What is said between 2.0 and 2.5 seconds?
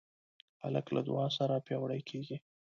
کېږي.